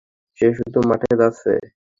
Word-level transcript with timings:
সে 0.39 0.47
শুধু 0.57 0.79
মাঠে 0.89 1.11
যাচ্ছে। 1.21 1.51